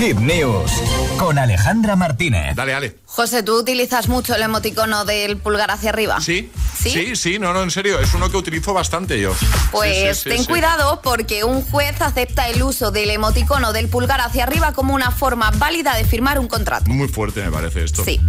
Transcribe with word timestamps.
Hit 0.00 0.16
News 0.16 0.72
con 1.18 1.38
Alejandra 1.38 1.94
Martínez. 1.94 2.56
Dale, 2.56 2.72
dale. 2.72 2.96
José, 3.04 3.42
¿tú 3.42 3.58
utilizas 3.58 4.08
mucho 4.08 4.34
el 4.34 4.40
emoticono 4.40 5.04
del 5.04 5.36
pulgar 5.36 5.70
hacia 5.70 5.90
arriba? 5.90 6.18
Sí. 6.22 6.50
¿Sí? 6.82 6.90
Sí, 6.90 7.16
sí, 7.16 7.38
no, 7.38 7.52
no, 7.52 7.62
en 7.62 7.70
serio, 7.70 7.98
es 8.00 8.14
uno 8.14 8.30
que 8.30 8.36
utilizo 8.36 8.72
bastante 8.72 9.20
yo. 9.20 9.34
Pues 9.70 9.90
Sí, 10.18 10.22
sí, 10.24 10.30
sí, 10.30 10.36
ten 10.36 10.44
cuidado 10.44 11.00
porque 11.02 11.44
un 11.44 11.62
juez 11.62 12.00
acepta 12.00 12.48
el 12.48 12.62
uso 12.62 12.90
del 12.90 13.10
emoticono 13.10 13.72
del 13.72 13.88
pulgar 13.88 14.20
hacia 14.20 14.44
arriba 14.44 14.72
como 14.72 14.94
una 14.94 15.10
forma 15.10 15.50
válida 15.56 15.94
de 15.96 16.04
firmar 16.04 16.38
un 16.38 16.48
contrato. 16.48 16.90
Muy 16.90 17.08
fuerte 17.08 17.42
me 17.42 17.50
parece 17.50 17.84
esto. 17.84 18.04
Sí. 18.04 18.20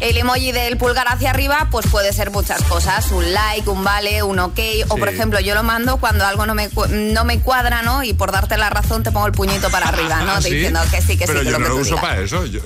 El 0.00 0.16
emoji 0.16 0.50
del 0.52 0.76
pulgar 0.78 1.06
hacia 1.08 1.30
arriba, 1.30 1.68
pues 1.70 1.86
puede 1.86 2.12
ser 2.12 2.30
muchas 2.30 2.62
cosas. 2.64 3.10
Un 3.12 3.32
like, 3.32 3.68
un 3.68 3.84
vale, 3.84 4.22
un 4.22 4.38
ok. 4.38 4.58
O 4.88 4.96
por 4.96 5.08
ejemplo, 5.08 5.38
yo 5.40 5.54
lo 5.54 5.62
mando 5.62 5.98
cuando 5.98 6.24
algo 6.26 6.46
no 6.46 6.54
me, 6.54 6.70
no 6.88 7.24
me 7.24 7.40
cuadra, 7.40 7.82
¿no? 7.82 8.02
Y 8.02 8.14
por 8.14 8.32
darte 8.32 8.56
la 8.56 8.70
razón 8.70 9.02
te 9.02 9.12
pongo 9.12 9.26
el 9.26 9.32
puñito 9.32 9.70
para 9.70 9.88
arriba, 9.88 10.22
¿no? 10.22 10.32
¿Ah, 10.32 10.42
sí? 10.42 10.50
Diciendo 10.54 10.80
que 10.90 11.02
sí, 11.02 11.16
que 11.18 11.26
Pero 11.26 11.40
sí, 11.40 11.46
que 11.46 11.52
yo 11.52 11.58
lo 11.58 11.58
no 11.58 11.64
que 11.64 11.68
lo 11.68 11.74
tú 11.76 11.80
uso 11.82 11.94
digas. 11.96 12.04
para 12.10 12.20
eso. 12.22 12.46
Yo, 12.46 12.60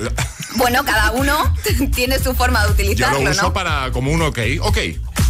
Bueno, 0.57 0.85
cada 0.85 1.11
uno 1.13 1.55
tiene 1.95 2.19
su 2.19 2.35
forma 2.35 2.61
de 2.63 2.67
yo 2.69 2.73
utilizarlo, 2.75 3.21
lo 3.21 3.31
uso 3.31 3.43
¿no? 3.43 3.53
para 3.53 3.91
como 3.93 4.11
un 4.13 4.23
ok, 4.23 4.39
ok. 4.61 4.79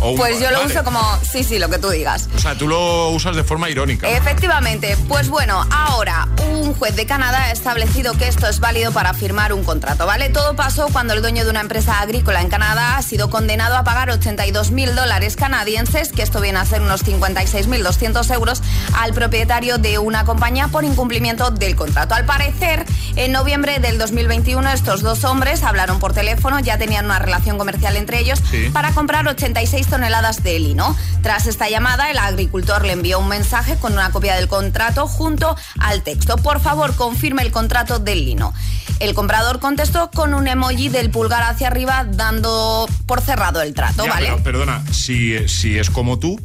Un- 0.01 0.17
Pues 0.17 0.41
yo 0.41 0.51
lo 0.51 0.59
vale. 0.59 0.73
uso 0.73 0.85
como, 0.85 1.01
sí, 1.23 1.45
sí, 1.45 1.59
lo 1.59 1.69
que 1.71 1.79
tú 1.79 1.89
digas. 1.89 2.29
O 2.35 2.39
sea, 2.39 2.59
tú 2.59 2.67
lo 2.69 3.09
usas 3.11 3.37
de 3.37 3.45
forma 3.45 3.71
irónica. 3.71 4.09
Efectivamente, 4.11 4.97
pues 5.09 5.29
bueno, 5.29 5.65
ahora 5.71 6.29
un 6.65 6.75
juez 6.75 6.97
de 6.97 7.05
Canadá 7.07 7.45
ha 7.45 7.51
establecido 7.53 8.15
que 8.15 8.27
esto 8.27 8.49
es 8.49 8.59
válido 8.59 8.91
para 8.93 9.13
firmar 9.15 9.53
un 9.53 9.65
contrato, 9.65 10.07
¿vale? 10.07 10.31
Todo 10.31 10.57
pasó 10.57 10.89
cuando 10.93 11.13
el 11.13 11.21
dueño 11.21 11.45
de 11.45 11.51
una 11.51 11.61
empresa 11.61 12.01
agrícola 12.01 12.41
en 12.41 12.49
Canadá 12.49 12.97
ha 12.97 13.03
sido 13.03 13.29
condenado 13.29 13.77
a 13.77 13.85
pagar 13.85 14.11
82 14.11 14.71
mil 14.71 14.95
dólares 14.95 15.37
canadienses, 15.37 16.11
que 16.11 16.23
esto 16.23 16.41
viene 16.41 16.59
a 16.59 16.65
ser 16.65 16.81
unos 16.81 17.05
56.200 17.05 18.33
euros, 18.35 18.63
al 18.99 19.13
propietario 19.13 19.79
de 19.79 19.99
una 19.99 20.25
compañía 20.25 20.69
por 20.69 20.85
incumplimiento 20.85 21.51
del 21.51 21.77
contrato. 21.77 22.15
Al 22.15 22.25
parecer, 22.25 22.87
en 23.17 23.33
noviembre 23.33 23.79
del 23.79 23.99
2021 23.99 24.71
estos 24.71 25.03
dos 25.03 25.25
hombres 25.25 25.63
hablaron 25.63 25.99
por 25.99 26.15
teléfono, 26.15 26.59
ya 26.61 26.79
tenían 26.79 27.05
una 27.05 27.19
relación 27.19 27.59
comercial 27.59 27.97
entre 27.97 28.21
ellos, 28.21 28.43
Sí. 28.51 28.71
para 28.73 28.93
comprar 28.93 29.27
86 29.29 29.87
toneladas 29.87 30.43
de 30.43 30.59
lino. 30.59 30.97
Tras 31.23 31.47
esta 31.47 31.69
llamada, 31.69 32.11
el 32.11 32.19
agricultor 32.19 32.85
le 32.85 32.93
envió 32.93 33.19
un 33.19 33.29
mensaje 33.29 33.77
con 33.77 33.93
una 33.93 34.11
copia 34.11 34.35
del 34.37 34.49
contrato 34.49 35.07
junto 35.07 35.57
al 35.79 36.03
texto. 36.03 36.37
Por 36.37 36.54
favor, 36.61 36.95
confirme 36.97 37.43
el 37.43 37.51
contrato 37.53 37.99
del 37.99 38.25
lino. 38.25 38.53
El 39.01 39.15
comprador 39.15 39.59
contestó 39.61 40.11
con 40.11 40.35
un 40.35 40.47
emoji 40.49 40.89
del 40.89 41.11
pulgar 41.11 41.43
hacia 41.43 41.67
arriba 41.69 42.05
dando 42.09 42.89
por 43.07 43.21
cerrado 43.21 43.61
el 43.63 43.75
trato, 43.75 44.05
Ya, 44.05 44.11
¿vale? 44.11 44.27
pero, 44.27 44.43
perdona, 44.43 44.85
si, 44.93 45.49
si 45.49 45.79
es 45.79 45.91
como 45.91 46.19
tú, 46.19 46.41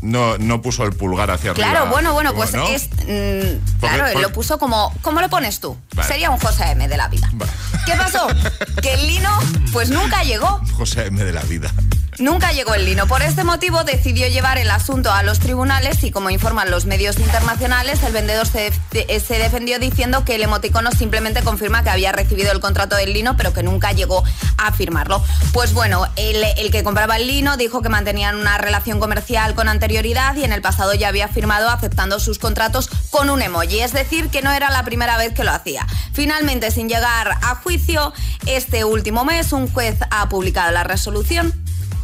no, 0.00 0.38
no 0.38 0.62
puso 0.62 0.84
el 0.84 0.92
pulgar 0.92 1.30
hacia 1.30 1.50
arriba. 1.50 1.70
Claro, 1.70 1.86
bueno, 1.90 2.12
bueno, 2.12 2.32
pues 2.34 2.52
¿no? 2.52 2.68
es. 2.68 2.84
mm, 2.88 2.94
Porque- 2.98 3.96
claro, 3.96 4.06
él 4.06 4.12
porque- 4.12 4.22
lo 4.28 4.32
puso 4.32 4.58
como. 4.58 4.92
¿Cómo 5.02 5.20
lo 5.20 5.28
pones 5.28 5.58
tú? 5.58 5.76
Vale. 5.94 6.08
Sería 6.08 6.30
un 6.30 6.38
José 6.38 6.70
M 6.70 6.86
de 6.86 6.96
la 6.96 7.08
vida. 7.08 7.28
Vale. 7.32 7.50
¿Qué 7.84 7.94
pasó? 7.94 8.28
que 8.82 8.94
el 8.94 9.06
lino, 9.08 9.30
pues 9.72 9.90
nunca 9.90 10.22
llegó. 10.22 10.60
José 10.76 11.06
M 11.06 11.24
de 11.24 11.32
la 11.32 11.42
vida. 11.42 11.72
Nunca 12.20 12.50
llegó 12.50 12.74
el 12.74 12.84
lino. 12.84 13.06
Por 13.06 13.22
este 13.22 13.44
motivo 13.44 13.84
decidió 13.84 14.26
llevar 14.26 14.58
el 14.58 14.70
asunto 14.70 15.12
a 15.12 15.22
los 15.22 15.38
tribunales 15.38 16.02
y 16.02 16.10
como 16.10 16.30
informan 16.30 16.68
los 16.68 16.84
medios 16.84 17.18
internacionales, 17.20 18.02
el 18.02 18.12
vendedor 18.12 18.44
se, 18.44 18.72
eh, 18.92 19.20
se 19.20 19.38
defendió 19.38 19.78
diciendo 19.78 20.24
que 20.24 20.34
el 20.34 20.42
emoticono 20.42 20.90
simplemente 20.90 21.42
confirma 21.42 21.84
que 21.84 21.90
había 21.90 22.10
recibido 22.10 22.50
el 22.50 22.58
contrato 22.58 22.96
del 22.96 23.12
lino, 23.12 23.36
pero 23.36 23.52
que 23.52 23.62
nunca 23.62 23.92
llegó 23.92 24.24
a 24.56 24.72
firmarlo. 24.72 25.22
Pues 25.52 25.72
bueno, 25.74 26.06
el, 26.16 26.42
el 26.56 26.72
que 26.72 26.82
compraba 26.82 27.16
el 27.16 27.28
lino 27.28 27.56
dijo 27.56 27.82
que 27.82 27.88
mantenían 27.88 28.34
una 28.34 28.58
relación 28.58 28.98
comercial 28.98 29.54
con 29.54 29.68
anterioridad 29.68 30.34
y 30.34 30.42
en 30.42 30.52
el 30.52 30.60
pasado 30.60 30.94
ya 30.94 31.08
había 31.08 31.28
firmado 31.28 31.68
aceptando 31.70 32.18
sus 32.18 32.40
contratos 32.40 32.90
con 33.10 33.30
un 33.30 33.42
emoji, 33.42 33.78
es 33.78 33.92
decir, 33.92 34.28
que 34.28 34.42
no 34.42 34.50
era 34.50 34.70
la 34.70 34.82
primera 34.82 35.16
vez 35.18 35.34
que 35.34 35.44
lo 35.44 35.52
hacía. 35.52 35.86
Finalmente, 36.12 36.72
sin 36.72 36.88
llegar 36.88 37.38
a 37.42 37.54
juicio, 37.54 38.12
este 38.46 38.84
último 38.84 39.24
mes 39.24 39.52
un 39.52 39.70
juez 39.70 39.98
ha 40.10 40.28
publicado 40.28 40.72
la 40.72 40.82
resolución 40.82 41.54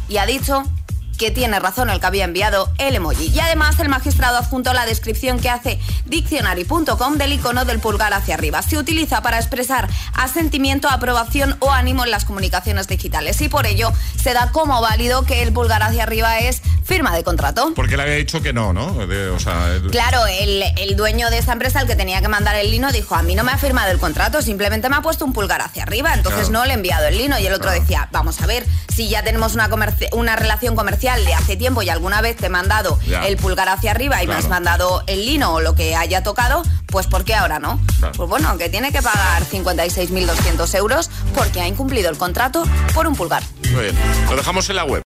y 0.07 0.17
ha 0.17 0.25
dicho 0.25 0.63
que 1.17 1.31
tiene 1.31 1.59
razón 1.59 1.89
el 1.89 1.99
que 1.99 2.05
había 2.05 2.25
enviado 2.25 2.69
el 2.77 2.95
emoji. 2.95 3.27
Y 3.27 3.39
además 3.39 3.79
el 3.79 3.89
magistrado 3.89 4.37
adjuntó 4.37 4.73
la 4.73 4.85
descripción 4.85 5.39
que 5.39 5.49
hace 5.49 5.79
diccionary.com 6.05 7.17
del 7.17 7.33
icono 7.33 7.65
del 7.65 7.79
pulgar 7.79 8.13
hacia 8.13 8.35
arriba. 8.35 8.61
Se 8.61 8.77
utiliza 8.77 9.21
para 9.21 9.37
expresar 9.37 9.89
asentimiento, 10.13 10.89
aprobación 10.89 11.55
o 11.59 11.71
ánimo 11.71 12.03
en 12.03 12.11
las 12.11 12.25
comunicaciones 12.25 12.87
digitales 12.87 13.41
y 13.41 13.49
por 13.49 13.65
ello 13.65 13.91
se 14.21 14.33
da 14.33 14.51
como 14.51 14.81
válido 14.81 15.23
que 15.23 15.41
el 15.41 15.53
pulgar 15.53 15.83
hacia 15.83 16.03
arriba 16.03 16.39
es 16.39 16.61
firma 16.85 17.15
de 17.15 17.23
contrato. 17.23 17.73
Porque 17.75 17.97
le 17.97 18.03
había 18.03 18.15
dicho 18.15 18.41
que 18.41 18.53
no, 18.53 18.71
¿no? 18.71 19.07
De- 19.07 19.29
o 19.29 19.39
sea, 19.39 19.71
el- 19.73 19.89
Claro, 19.89 20.25
el, 20.27 20.63
el 20.77 20.95
dueño 20.95 21.29
de 21.29 21.39
esta 21.39 21.51
empresa, 21.53 21.81
el 21.81 21.87
que 21.87 21.95
tenía 21.95 22.21
que 22.21 22.27
mandar 22.27 22.55
el 22.55 22.69
lino, 22.71 22.91
dijo, 22.91 23.15
a 23.15 23.23
mí 23.23 23.33
no 23.35 23.43
me 23.43 23.51
ha 23.51 23.57
firmado 23.57 23.91
el 23.91 23.97
contrato, 23.99 24.41
simplemente 24.41 24.87
me 24.89 24.95
ha 24.95 25.01
puesto 25.01 25.25
un 25.25 25.33
pulgar 25.33 25.61
hacia 25.61 25.83
arriba, 25.83 26.13
entonces 26.13 26.47
Claro. 26.49 26.59
no 26.59 26.65
le 26.65 26.71
he 26.71 26.73
enviado 26.75 27.07
el 27.07 27.17
lino. 27.17 27.39
Y 27.39 27.47
el 27.47 27.53
otro 27.53 27.69
Claro. 27.69 27.81
decía, 27.81 28.07
vamos 28.11 28.39
a 28.41 28.45
ver, 28.45 28.65
si 28.93 29.09
ya 29.09 29.23
tenemos 29.23 29.55
una, 29.55 29.69
comerci- 29.69 30.07
una 30.13 30.35
relación 30.35 30.75
comercial 30.75 31.25
de 31.25 31.33
hace 31.33 31.57
tiempo 31.57 31.81
y 31.81 31.89
alguna 31.89 32.21
vez 32.21 32.37
te 32.37 32.45
he 32.45 32.49
mandado 32.49 32.99
Ya. 33.07 33.25
el 33.27 33.37
pulgar 33.37 33.67
hacia 33.67 33.91
arriba 33.91 34.21
y 34.23 34.27
me 34.27 34.33
has 34.33 34.41
Claro. 34.41 34.53
mandado 34.55 35.03
el 35.07 35.25
lino 35.25 35.53
o 35.53 35.61
lo 35.61 35.73
que 35.75 35.95
haya 35.95 36.21
tocado, 36.23 36.61
pues 36.87 37.07
¿por 37.07 37.25
qué 37.25 37.33
ahora 37.33 37.59
no? 37.59 37.79
Claro. 37.99 38.13
Pues 38.15 38.29
bueno, 38.29 38.57
que 38.57 38.69
tiene 38.69 38.91
que 38.91 39.01
pagar 39.01 39.43
56.200 39.45 40.73
euros 40.75 41.09
porque 41.33 41.61
ha 41.61 41.67
incumplido 41.67 42.09
el 42.09 42.17
contrato 42.17 42.63
por 42.93 43.07
un 43.07 43.15
pulgar. 43.15 43.43
Muy 43.71 43.81
bien. 43.83 43.95
Lo 44.29 44.35
dejamos 44.37 44.69
en 44.69 44.75
la 44.75 44.83
web. 44.85 45.03